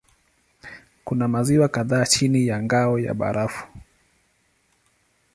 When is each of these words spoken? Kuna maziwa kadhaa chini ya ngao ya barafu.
Kuna 1.05 1.27
maziwa 1.27 1.67
kadhaa 1.67 2.05
chini 2.05 2.47
ya 2.47 2.63
ngao 2.63 2.99
ya 2.99 3.13
barafu. 3.13 3.67